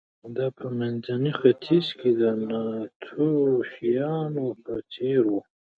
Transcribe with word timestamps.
دا 0.37 0.47
په 0.57 0.65
منځني 0.79 1.31
ختیځ 1.39 1.87
کې 1.99 2.09
د 2.21 2.23
ناتوفیانو 2.49 4.45
په 4.63 4.73
څېر 4.93 5.21
و 5.29 5.35